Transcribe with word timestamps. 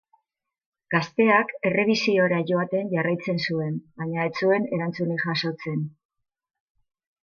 Gazteak 0.95 1.53
errebisiora 1.71 2.41
joaten 2.53 2.91
jarraitzen 2.97 3.45
zuen, 3.47 3.79
baina 4.03 4.27
ez 4.31 4.35
zuen 4.43 4.69
erantzunik 4.75 5.31
jasotzen. 5.33 5.89